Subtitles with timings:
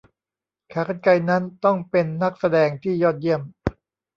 [0.73, 3.41] ขากรรไกรนั้นต้องเป็นนักแสดงที่ยอดเยี่ยม